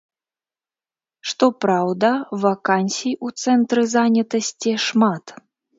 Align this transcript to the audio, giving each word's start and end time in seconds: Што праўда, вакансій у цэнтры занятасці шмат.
Што 1.33 1.49
праўда, 1.67 2.09
вакансій 2.47 3.15
у 3.29 3.33
цэнтры 3.45 3.81
занятасці 3.97 4.71
шмат. 4.89 5.25